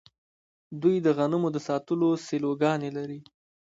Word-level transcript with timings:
دوی 0.81 0.95
د 1.05 1.07
غنمو 1.17 1.49
د 1.55 1.57
ساتلو 1.67 2.09
سیلوګانې 2.25 2.89
لري. 2.97 3.19